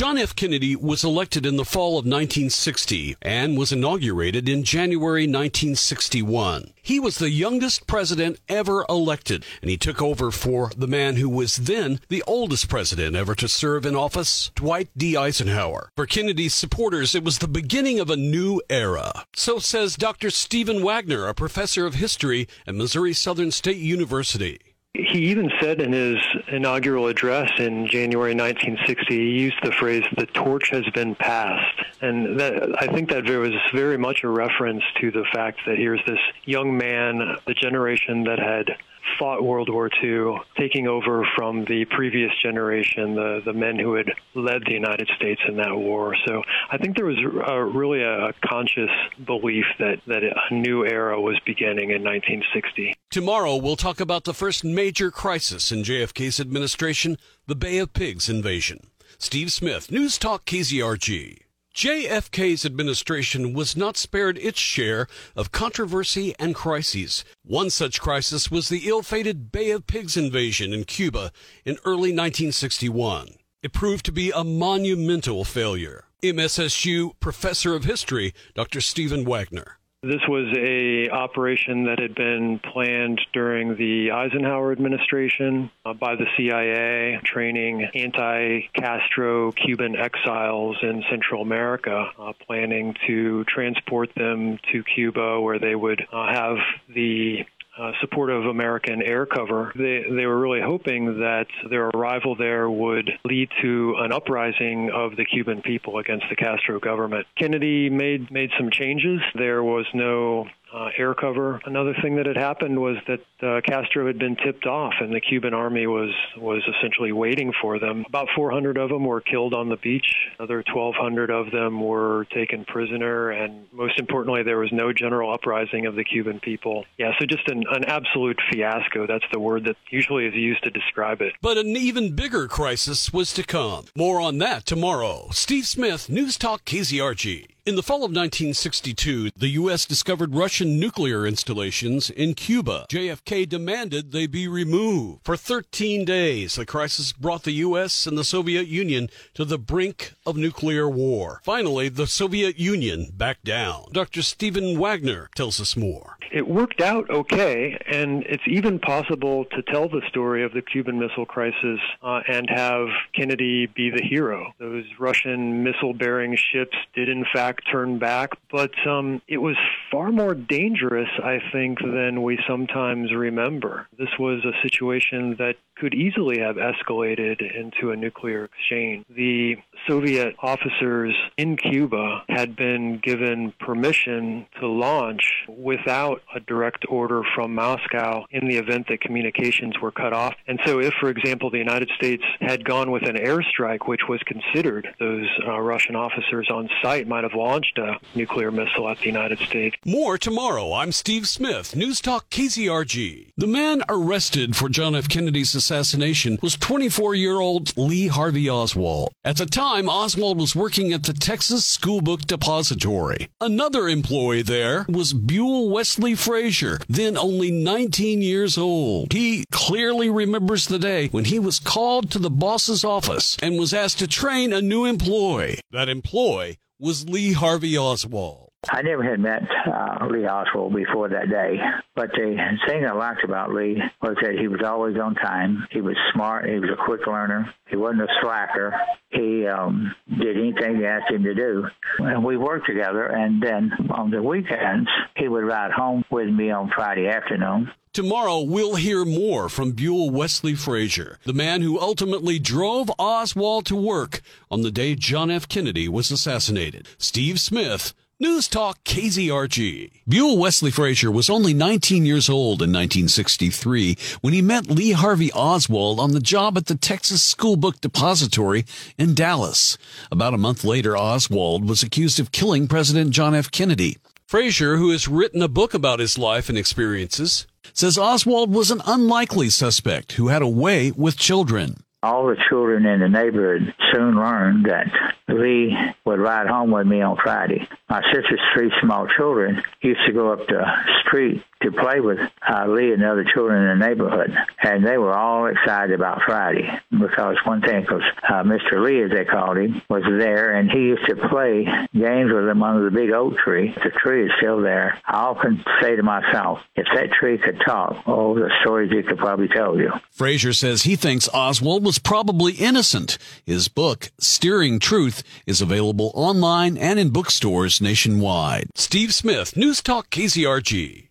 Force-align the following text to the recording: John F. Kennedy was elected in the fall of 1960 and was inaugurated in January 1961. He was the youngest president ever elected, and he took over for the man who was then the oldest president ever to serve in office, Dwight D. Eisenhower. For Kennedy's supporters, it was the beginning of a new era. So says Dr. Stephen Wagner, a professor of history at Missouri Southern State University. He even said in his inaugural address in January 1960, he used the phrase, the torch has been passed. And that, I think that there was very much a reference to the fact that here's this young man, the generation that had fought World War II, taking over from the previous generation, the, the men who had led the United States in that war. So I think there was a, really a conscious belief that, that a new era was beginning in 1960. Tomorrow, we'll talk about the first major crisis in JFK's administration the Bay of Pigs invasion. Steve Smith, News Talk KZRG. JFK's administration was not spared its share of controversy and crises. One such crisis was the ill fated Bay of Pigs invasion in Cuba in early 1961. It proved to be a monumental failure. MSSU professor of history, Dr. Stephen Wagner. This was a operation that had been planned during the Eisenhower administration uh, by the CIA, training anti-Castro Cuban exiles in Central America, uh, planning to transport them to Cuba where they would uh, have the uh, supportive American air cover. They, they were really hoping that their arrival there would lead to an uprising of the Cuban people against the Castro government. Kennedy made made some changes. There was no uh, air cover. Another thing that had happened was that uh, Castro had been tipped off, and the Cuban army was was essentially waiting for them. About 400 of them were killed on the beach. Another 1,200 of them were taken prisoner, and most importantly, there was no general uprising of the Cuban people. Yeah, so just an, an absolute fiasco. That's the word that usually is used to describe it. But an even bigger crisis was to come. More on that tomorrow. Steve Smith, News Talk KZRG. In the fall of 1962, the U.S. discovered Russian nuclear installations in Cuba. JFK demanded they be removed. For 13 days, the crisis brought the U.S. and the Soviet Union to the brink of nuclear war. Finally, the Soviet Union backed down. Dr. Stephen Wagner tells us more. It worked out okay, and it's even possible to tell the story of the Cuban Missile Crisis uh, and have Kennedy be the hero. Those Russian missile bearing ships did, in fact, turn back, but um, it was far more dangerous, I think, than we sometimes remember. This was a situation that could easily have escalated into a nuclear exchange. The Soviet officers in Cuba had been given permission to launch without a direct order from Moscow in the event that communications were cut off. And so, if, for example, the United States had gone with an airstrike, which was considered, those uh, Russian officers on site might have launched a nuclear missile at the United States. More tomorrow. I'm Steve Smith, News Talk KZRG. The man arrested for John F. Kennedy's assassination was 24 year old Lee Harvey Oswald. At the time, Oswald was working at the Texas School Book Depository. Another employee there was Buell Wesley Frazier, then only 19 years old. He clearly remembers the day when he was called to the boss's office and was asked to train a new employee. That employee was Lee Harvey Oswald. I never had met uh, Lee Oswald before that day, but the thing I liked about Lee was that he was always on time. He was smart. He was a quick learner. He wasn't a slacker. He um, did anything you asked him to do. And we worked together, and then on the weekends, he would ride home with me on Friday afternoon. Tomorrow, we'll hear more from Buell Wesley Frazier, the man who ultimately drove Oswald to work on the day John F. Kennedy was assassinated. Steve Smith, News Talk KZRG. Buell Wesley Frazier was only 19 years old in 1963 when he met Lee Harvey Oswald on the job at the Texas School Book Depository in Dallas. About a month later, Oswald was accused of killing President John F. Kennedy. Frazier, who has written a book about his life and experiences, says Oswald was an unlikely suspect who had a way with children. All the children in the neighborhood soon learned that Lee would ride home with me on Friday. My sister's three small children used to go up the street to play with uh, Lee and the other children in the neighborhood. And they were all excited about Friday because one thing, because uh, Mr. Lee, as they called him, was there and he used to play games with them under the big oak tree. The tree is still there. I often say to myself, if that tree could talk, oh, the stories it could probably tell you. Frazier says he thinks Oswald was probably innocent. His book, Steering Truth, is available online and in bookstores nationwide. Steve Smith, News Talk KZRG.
John 0.00 0.16
F. 0.16 0.34
Kennedy 0.34 0.74
was 0.74 1.04
elected 1.04 1.44
in 1.44 1.58
the 1.58 1.64
fall 1.66 1.98
of 1.98 2.06
1960 2.06 3.16
and 3.20 3.58
was 3.58 3.70
inaugurated 3.70 4.48
in 4.48 4.64
January 4.64 5.24
1961. 5.24 6.72
He 6.80 6.98
was 6.98 7.18
the 7.18 7.28
youngest 7.28 7.86
president 7.86 8.40
ever 8.48 8.86
elected, 8.88 9.44
and 9.60 9.70
he 9.70 9.76
took 9.76 10.00
over 10.00 10.30
for 10.30 10.70
the 10.74 10.86
man 10.86 11.16
who 11.16 11.28
was 11.28 11.56
then 11.56 12.00
the 12.08 12.24
oldest 12.26 12.66
president 12.70 13.14
ever 13.14 13.34
to 13.34 13.46
serve 13.46 13.84
in 13.84 13.94
office, 13.94 14.50
Dwight 14.54 14.88
D. 14.96 15.18
Eisenhower. 15.18 15.90
For 15.96 16.06
Kennedy's 16.06 16.54
supporters, 16.54 17.14
it 17.14 17.22
was 17.22 17.36
the 17.36 17.46
beginning 17.46 18.00
of 18.00 18.08
a 18.08 18.16
new 18.16 18.62
era. 18.70 19.26
So 19.36 19.58
says 19.58 19.96
Dr. 19.96 20.30
Stephen 20.30 20.82
Wagner, 20.82 21.26
a 21.26 21.34
professor 21.34 21.84
of 21.84 21.96
history 21.96 22.48
at 22.66 22.74
Missouri 22.74 23.12
Southern 23.12 23.50
State 23.50 23.76
University. 23.76 24.60
He 24.94 25.30
even 25.30 25.50
said 25.60 25.80
in 25.80 25.92
his 25.92 26.18
inaugural 26.48 27.06
address 27.06 27.50
in 27.58 27.86
January 27.86 28.34
1960, 28.34 29.06
he 29.16 29.40
used 29.40 29.56
the 29.62 29.70
phrase, 29.70 30.02
the 30.16 30.26
torch 30.26 30.70
has 30.70 30.84
been 30.94 31.14
passed. 31.14 31.80
And 32.00 32.40
that, 32.40 32.82
I 32.82 32.88
think 32.88 33.08
that 33.10 33.24
there 33.24 33.38
was 33.38 33.52
very 33.72 33.96
much 33.96 34.24
a 34.24 34.28
reference 34.28 34.82
to 35.00 35.12
the 35.12 35.24
fact 35.32 35.60
that 35.66 35.78
here's 35.78 36.04
this 36.06 36.18
young 36.44 36.76
man, 36.76 37.36
the 37.46 37.54
generation 37.54 38.24
that 38.24 38.40
had 38.40 38.76
fought 39.18 39.42
World 39.42 39.68
War 39.68 39.90
II, 40.02 40.36
taking 40.58 40.86
over 40.86 41.26
from 41.36 41.64
the 41.64 41.84
previous 41.90 42.30
generation, 42.42 43.14
the, 43.14 43.40
the 43.44 43.52
men 43.52 43.78
who 43.78 43.94
had 43.94 44.06
led 44.34 44.62
the 44.66 44.72
United 44.72 45.08
States 45.16 45.40
in 45.48 45.56
that 45.56 45.74
war. 45.76 46.14
So 46.26 46.42
I 46.70 46.78
think 46.78 46.96
there 46.96 47.06
was 47.06 47.18
a, 47.18 47.64
really 47.64 48.02
a 48.02 48.32
conscious 48.44 48.90
belief 49.26 49.64
that, 49.78 50.00
that 50.06 50.22
a 50.22 50.54
new 50.54 50.84
era 50.84 51.20
was 51.20 51.38
beginning 51.44 51.90
in 51.90 52.02
1960. 52.02 52.94
Tomorrow, 53.10 53.56
we'll 53.56 53.76
talk 53.76 54.00
about 54.00 54.24
the 54.24 54.34
first 54.34 54.64
major 54.64 55.10
crisis 55.10 55.72
in 55.72 55.82
JFK's 55.82 56.40
administration 56.40 57.16
the 57.46 57.56
Bay 57.56 57.78
of 57.78 57.92
Pigs 57.92 58.28
invasion. 58.28 58.90
Steve 59.18 59.52
Smith, 59.52 59.90
News 59.90 60.16
Talk 60.18 60.46
KZRG. 60.46 61.49
JFK's 61.80 62.66
administration 62.66 63.54
was 63.54 63.74
not 63.74 63.96
spared 63.96 64.36
its 64.36 64.58
share 64.60 65.06
of 65.34 65.50
controversy 65.50 66.34
and 66.38 66.54
crises. 66.54 67.24
One 67.42 67.70
such 67.70 68.02
crisis 68.02 68.50
was 68.50 68.68
the 68.68 68.86
ill 68.86 69.02
fated 69.02 69.50
Bay 69.50 69.70
of 69.70 69.86
Pigs 69.86 70.14
invasion 70.14 70.74
in 70.74 70.84
Cuba 70.84 71.32
in 71.64 71.78
early 71.86 72.12
1961. 72.12 73.36
It 73.62 73.72
proved 73.72 74.04
to 74.04 74.12
be 74.12 74.30
a 74.30 74.44
monumental 74.44 75.42
failure. 75.42 76.04
MSSU 76.22 77.18
professor 77.18 77.74
of 77.74 77.84
history, 77.84 78.34
Dr. 78.54 78.82
Stephen 78.82 79.24
Wagner. 79.24 79.78
This 80.02 80.22
was 80.26 80.50
a 80.56 81.10
operation 81.10 81.84
that 81.84 81.98
had 81.98 82.14
been 82.14 82.58
planned 82.58 83.20
during 83.34 83.76
the 83.76 84.12
Eisenhower 84.12 84.72
administration 84.72 85.70
uh, 85.84 85.92
by 85.92 86.16
the 86.16 86.24
CIA, 86.38 87.20
training 87.22 87.86
anti-Castro 87.94 89.52
Cuban 89.52 89.96
exiles 89.96 90.78
in 90.80 91.04
Central 91.10 91.42
America, 91.42 92.12
uh, 92.18 92.32
planning 92.46 92.96
to 93.06 93.44
transport 93.44 94.08
them 94.14 94.58
to 94.72 94.82
Cuba 94.84 95.38
where 95.38 95.58
they 95.58 95.74
would 95.74 96.00
uh, 96.10 96.32
have 96.32 96.56
the 96.88 97.44
uh, 97.80 97.92
supportive 98.00 98.44
American 98.44 99.02
air 99.02 99.26
cover. 99.26 99.72
They, 99.74 100.04
they 100.10 100.26
were 100.26 100.38
really 100.38 100.60
hoping 100.60 101.20
that 101.20 101.46
their 101.68 101.86
arrival 101.88 102.36
there 102.36 102.70
would 102.70 103.10
lead 103.24 103.48
to 103.62 103.94
an 103.98 104.12
uprising 104.12 104.90
of 104.94 105.16
the 105.16 105.24
Cuban 105.24 105.62
people 105.62 105.98
against 105.98 106.26
the 106.28 106.36
Castro 106.36 106.78
government. 106.78 107.26
Kennedy 107.38 107.88
made 107.88 108.30
made 108.30 108.50
some 108.58 108.70
changes. 108.70 109.20
There 109.34 109.62
was 109.62 109.86
no 109.94 110.46
uh, 110.72 110.88
air 110.96 111.14
cover. 111.14 111.60
Another 111.64 111.94
thing 112.02 112.16
that 112.16 112.26
had 112.26 112.36
happened 112.36 112.80
was 112.80 112.96
that 113.06 113.20
uh, 113.42 113.60
Castro 113.66 114.06
had 114.06 114.18
been 114.18 114.36
tipped 114.36 114.66
off, 114.66 114.94
and 115.00 115.12
the 115.14 115.20
Cuban 115.20 115.54
army 115.54 115.86
was 115.86 116.10
was 116.36 116.62
essentially 116.78 117.12
waiting 117.12 117.52
for 117.60 117.78
them. 117.78 118.04
About 118.06 118.28
400 118.34 118.76
of 118.76 118.90
them 118.90 119.04
were 119.04 119.20
killed 119.20 119.54
on 119.54 119.68
the 119.68 119.76
beach. 119.76 120.06
Another 120.38 120.62
1,200 120.72 121.30
of 121.30 121.50
them 121.50 121.80
were 121.80 122.26
taken 122.32 122.64
prisoner, 122.64 123.30
and 123.30 123.66
most 123.72 123.98
importantly, 123.98 124.42
there 124.42 124.58
was 124.58 124.72
no 124.72 124.92
general 124.92 125.32
uprising 125.32 125.86
of 125.86 125.94
the 125.94 126.04
Cuban 126.04 126.40
people. 126.40 126.84
Yeah, 126.98 127.12
so 127.18 127.26
just 127.26 127.48
an, 127.48 127.64
an 127.70 127.84
absolute 127.84 128.40
fiasco. 128.52 129.06
That's 129.06 129.24
the 129.32 129.40
word 129.40 129.64
that 129.64 129.76
usually 129.90 130.26
is 130.26 130.34
used 130.34 130.62
to 130.64 130.70
describe 130.70 131.20
it. 131.20 131.34
But 131.42 131.58
an 131.58 131.76
even 131.76 132.14
bigger 132.14 132.48
crisis 132.48 133.12
was 133.12 133.32
to 133.34 133.42
come. 133.42 133.86
More 133.96 134.20
on 134.20 134.38
that 134.38 134.66
tomorrow. 134.66 135.28
Steve 135.32 135.66
Smith, 135.66 136.08
News 136.08 136.36
Talk 136.38 136.64
KZRG. 136.64 137.46
In 137.70 137.76
the 137.76 137.84
fall 137.84 137.98
of 137.98 138.10
1962, 138.10 139.30
the 139.36 139.50
U.S. 139.50 139.86
discovered 139.86 140.34
Russian 140.34 140.80
nuclear 140.80 141.24
installations 141.24 142.10
in 142.10 142.34
Cuba. 142.34 142.84
JFK 142.90 143.48
demanded 143.48 144.10
they 144.10 144.26
be 144.26 144.48
removed. 144.48 145.20
For 145.22 145.36
13 145.36 146.04
days, 146.04 146.56
the 146.56 146.66
crisis 146.66 147.12
brought 147.12 147.44
the 147.44 147.52
U.S. 147.52 148.08
and 148.08 148.18
the 148.18 148.24
Soviet 148.24 148.66
Union 148.66 149.08
to 149.34 149.44
the 149.44 149.56
brink 149.56 150.14
of 150.26 150.36
nuclear 150.36 150.88
war. 150.88 151.42
Finally, 151.44 151.90
the 151.90 152.08
Soviet 152.08 152.58
Union 152.58 153.12
backed 153.16 153.44
down. 153.44 153.84
Dr. 153.92 154.22
Stephen 154.22 154.76
Wagner 154.76 155.30
tells 155.36 155.60
us 155.60 155.76
more. 155.76 156.16
It 156.32 156.48
worked 156.48 156.80
out 156.80 157.10
okay, 157.10 157.76
and 157.90 158.24
it's 158.24 158.42
even 158.46 158.78
possible 158.78 159.44
to 159.46 159.62
tell 159.62 159.88
the 159.88 160.02
story 160.08 160.44
of 160.44 160.52
the 160.52 160.62
Cuban 160.62 160.98
Missile 160.98 161.26
Crisis 161.26 161.80
uh, 162.02 162.20
and 162.28 162.48
have 162.48 162.86
Kennedy 163.14 163.66
be 163.66 163.90
the 163.90 164.02
hero. 164.02 164.52
Those 164.58 164.84
Russian 164.98 165.64
missile 165.64 165.92
bearing 165.92 166.36
ships 166.36 166.76
did, 166.94 167.08
in 167.08 167.24
fact, 167.32 167.59
turn 167.60 167.98
back, 167.98 168.30
but 168.50 168.72
um, 168.86 169.22
it 169.28 169.38
was 169.38 169.56
far 169.90 170.12
more 170.12 170.34
dangerous, 170.34 171.08
I 171.22 171.38
think, 171.52 171.78
than 171.80 172.22
we 172.22 172.38
sometimes 172.48 173.12
remember. 173.12 173.88
This 173.98 174.08
was 174.18 174.44
a 174.44 174.52
situation 174.62 175.36
that 175.38 175.56
could 175.80 175.94
easily 175.94 176.40
have 176.40 176.56
escalated 176.56 177.40
into 177.40 177.90
a 177.90 177.96
nuclear 177.96 178.44
exchange. 178.44 179.06
The 179.08 179.56
Soviet 179.88 180.36
officers 180.38 181.14
in 181.38 181.56
Cuba 181.56 182.22
had 182.28 182.54
been 182.54 182.98
given 183.02 183.52
permission 183.58 184.46
to 184.60 184.66
launch 184.66 185.22
without 185.48 186.22
a 186.34 186.40
direct 186.40 186.84
order 186.88 187.22
from 187.34 187.54
Moscow 187.54 188.26
in 188.30 188.46
the 188.46 188.58
event 188.58 188.88
that 188.88 189.00
communications 189.00 189.78
were 189.80 189.90
cut 189.90 190.12
off. 190.12 190.34
And 190.46 190.60
so, 190.66 190.80
if, 190.80 190.92
for 191.00 191.08
example, 191.08 191.50
the 191.50 191.58
United 191.58 191.90
States 191.96 192.24
had 192.40 192.64
gone 192.64 192.90
with 192.90 193.08
an 193.08 193.16
airstrike, 193.16 193.88
which 193.88 194.02
was 194.06 194.20
considered, 194.26 194.86
those 194.98 195.26
uh, 195.46 195.58
Russian 195.58 195.96
officers 195.96 196.48
on 196.50 196.68
site 196.82 197.08
might 197.08 197.24
have 197.24 197.34
launched 197.34 197.78
a 197.78 197.98
nuclear 198.14 198.50
missile 198.50 198.88
at 198.88 198.98
the 198.98 199.06
United 199.06 199.38
States. 199.38 199.76
More 199.86 200.18
tomorrow. 200.18 200.74
I'm 200.74 200.92
Steve 200.92 201.26
Smith, 201.26 201.74
News 201.74 202.02
Talk 202.02 202.28
KZRG. 202.28 203.30
The 203.38 203.46
man 203.46 203.82
arrested 203.88 204.54
for 204.54 204.68
John 204.68 204.94
F. 204.94 205.08
Kennedy's 205.08 205.54
assassination 205.54 206.38
was 206.42 206.54
24 206.56 207.14
year 207.14 207.40
old 207.40 207.74
Lee 207.78 208.08
Harvey 208.08 208.50
Oswald. 208.50 209.14
At 209.24 209.38
the 209.38 209.46
time, 209.46 209.88
Oswald 209.88 210.38
was 210.38 210.54
working 210.54 210.92
at 210.92 211.04
the 211.04 211.14
Texas 211.14 211.64
School 211.64 212.02
Book 212.02 212.26
Depository. 212.26 213.28
Another 213.40 213.88
employee 213.88 214.42
there 214.42 214.84
was 214.86 215.14
Buell 215.14 215.70
Wesley 215.70 216.14
Frazier, 216.14 216.78
then 216.86 217.16
only 217.16 217.50
19 217.50 218.20
years 218.20 218.58
old. 218.58 219.14
He 219.14 219.46
clearly 219.50 220.10
remembers 220.10 220.66
the 220.66 220.78
day 220.78 221.08
when 221.08 221.24
he 221.24 221.38
was 221.38 221.58
called 221.58 222.10
to 222.10 222.18
the 222.18 222.28
boss's 222.28 222.84
office 222.84 223.38
and 223.40 223.58
was 223.58 223.72
asked 223.72 224.00
to 224.00 224.06
train 224.06 224.52
a 224.52 224.60
new 224.60 224.84
employee. 224.84 225.60
That 225.70 225.88
employee 225.88 226.58
was 226.78 227.08
Lee 227.08 227.32
Harvey 227.32 227.78
Oswald. 227.78 228.49
I 228.68 228.82
never 228.82 229.02
had 229.02 229.20
met 229.20 229.42
uh, 229.66 230.06
Lee 230.10 230.26
Oswald 230.26 230.74
before 230.74 231.08
that 231.08 231.30
day, 231.30 231.58
but 231.94 232.10
the 232.12 232.36
thing 232.68 232.86
I 232.86 232.92
liked 232.92 233.24
about 233.24 233.54
Lee 233.54 233.82
was 234.02 234.16
that 234.20 234.38
he 234.38 234.48
was 234.48 234.60
always 234.64 234.98
on 234.98 235.14
time. 235.14 235.66
He 235.70 235.80
was 235.80 235.96
smart. 236.12 236.46
He 236.46 236.58
was 236.58 236.68
a 236.70 236.84
quick 236.84 237.06
learner. 237.06 237.52
He 237.68 237.76
wasn't 237.76 238.02
a 238.02 238.08
slacker. 238.20 238.78
He 239.08 239.46
um, 239.46 239.94
did 240.18 240.36
anything 240.36 240.76
you 240.76 240.86
asked 240.86 241.10
him 241.10 241.22
to 241.22 241.34
do. 241.34 241.64
And 242.00 242.22
we 242.22 242.36
worked 242.36 242.66
together, 242.66 243.06
and 243.06 243.42
then 243.42 243.72
on 243.90 244.10
the 244.10 244.22
weekends, 244.22 244.90
he 245.16 245.26
would 245.26 245.44
ride 245.44 245.72
home 245.72 246.04
with 246.10 246.28
me 246.28 246.50
on 246.50 246.70
Friday 246.74 247.08
afternoon. 247.08 247.70
Tomorrow, 247.94 248.42
we'll 248.42 248.76
hear 248.76 249.04
more 249.04 249.48
from 249.48 249.72
Buell 249.72 250.10
Wesley 250.10 250.54
Frazier, 250.54 251.18
the 251.24 251.32
man 251.32 251.62
who 251.62 251.80
ultimately 251.80 252.38
drove 252.38 252.90
Oswald 252.98 253.66
to 253.66 253.74
work 253.74 254.20
on 254.50 254.60
the 254.60 254.70
day 254.70 254.94
John 254.94 255.30
F. 255.30 255.48
Kennedy 255.48 255.88
was 255.88 256.10
assassinated. 256.12 256.86
Steve 256.98 257.40
Smith, 257.40 257.92
News 258.22 258.48
Talk 258.48 258.84
KZRG. 258.84 259.92
Buell 260.06 260.36
Wesley 260.36 260.70
Frazier 260.70 261.10
was 261.10 261.30
only 261.30 261.54
19 261.54 262.04
years 262.04 262.28
old 262.28 262.60
in 262.60 262.68
1963 262.68 263.96
when 264.20 264.34
he 264.34 264.42
met 264.42 264.68
Lee 264.68 264.92
Harvey 264.92 265.32
Oswald 265.32 265.98
on 265.98 266.12
the 266.12 266.20
job 266.20 266.58
at 266.58 266.66
the 266.66 266.74
Texas 266.74 267.22
School 267.22 267.56
Book 267.56 267.80
Depository 267.80 268.66
in 268.98 269.14
Dallas. 269.14 269.78
About 270.12 270.34
a 270.34 270.36
month 270.36 270.64
later, 270.64 270.98
Oswald 270.98 271.66
was 271.66 271.82
accused 271.82 272.20
of 272.20 272.30
killing 272.30 272.68
President 272.68 273.12
John 273.12 273.34
F. 273.34 273.50
Kennedy. 273.50 273.96
Frazier, 274.26 274.76
who 274.76 274.90
has 274.90 275.08
written 275.08 275.40
a 275.40 275.48
book 275.48 275.72
about 275.72 275.98
his 275.98 276.18
life 276.18 276.50
and 276.50 276.58
experiences, 276.58 277.46
says 277.72 277.96
Oswald 277.96 278.52
was 278.52 278.70
an 278.70 278.82
unlikely 278.84 279.48
suspect 279.48 280.12
who 280.12 280.28
had 280.28 280.42
a 280.42 280.46
way 280.46 280.90
with 280.90 281.16
children. 281.16 281.84
All 282.02 282.26
the 282.26 282.36
children 282.50 282.84
in 282.84 283.00
the 283.00 283.08
neighborhood 283.08 283.74
soon 283.94 284.16
learned 284.16 284.66
that 284.66 284.88
Lee 285.32 285.76
would 286.04 286.20
ride 286.20 286.46
home 286.46 286.70
with 286.70 286.86
me 286.86 287.00
on 287.02 287.16
Friday. 287.22 287.68
My 287.88 288.02
sister's 288.12 288.40
three 288.54 288.72
small 288.82 289.06
children 289.16 289.62
used 289.80 290.00
to 290.06 290.12
go 290.12 290.32
up 290.32 290.46
the 290.46 290.64
street 291.06 291.42
to 291.62 291.70
play 291.72 292.00
with 292.00 292.18
uh, 292.18 292.66
Lee 292.68 292.92
and 292.92 293.02
the 293.02 293.10
other 293.10 293.24
children 293.34 293.68
in 293.68 293.78
the 293.78 293.86
neighborhood. 293.86 294.34
And 294.62 294.86
they 294.86 294.96
were 294.96 295.14
all 295.14 295.46
excited 295.46 295.94
about 295.94 296.20
Friday 296.24 296.68
because 296.90 297.36
one 297.44 297.60
thing, 297.60 297.82
because 297.82 298.02
uh, 298.28 298.42
Mr. 298.42 298.82
Lee, 298.82 299.02
as 299.02 299.10
they 299.10 299.24
called 299.24 299.58
him, 299.58 299.82
was 299.90 300.02
there 300.18 300.54
and 300.54 300.70
he 300.70 300.78
used 300.78 301.06
to 301.08 301.16
play 301.28 301.66
games 301.92 302.32
with 302.32 302.46
them 302.46 302.62
under 302.62 302.88
the 302.88 302.96
big 302.96 303.10
oak 303.10 303.36
tree. 303.44 303.74
The 303.74 303.90
tree 304.02 304.24
is 304.26 304.32
still 304.38 304.62
there. 304.62 304.98
I 305.06 305.16
often 305.16 305.62
say 305.82 305.96
to 305.96 306.02
myself, 306.02 306.60
if 306.76 306.86
that 306.94 307.10
tree 307.12 307.38
could 307.38 307.60
talk, 307.66 307.96
oh, 308.06 308.34
the 308.34 308.50
stories 308.62 308.90
it 308.92 309.06
could 309.06 309.18
probably 309.18 309.48
tell 309.48 309.76
you. 309.76 309.90
Frazier 310.10 310.52
says 310.52 310.82
he 310.82 310.96
thinks 310.96 311.28
Oswald 311.34 311.84
was 311.84 311.98
probably 311.98 312.52
innocent. 312.54 313.18
His 313.44 313.68
book, 313.68 314.10
Steering 314.18 314.78
Truth, 314.78 315.19
is 315.46 315.60
available 315.60 316.10
online 316.14 316.76
and 316.78 316.98
in 316.98 317.10
bookstores 317.10 317.80
nationwide. 317.80 318.70
Steve 318.74 319.12
Smith, 319.12 319.56
News 319.56 319.82
Talk 319.82 320.08
KZRG. 320.10 321.09